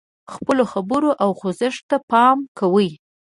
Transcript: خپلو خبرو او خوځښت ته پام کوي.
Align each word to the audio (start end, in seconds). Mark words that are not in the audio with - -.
خپلو 0.33 0.63
خبرو 0.71 1.09
او 1.23 1.29
خوځښت 1.39 1.81
ته 1.89 1.97
پام 2.11 2.37
کوي. 2.59 2.89